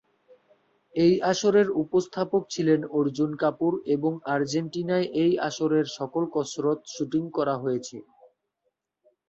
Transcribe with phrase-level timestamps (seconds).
[0.95, 7.97] এই আসরের উপস্থাপক ছিলেন অর্জুন কাপুর এবং আর্জেন্টিনায় এই আসরের সকল কসরত শুটিং করা হয়েছে।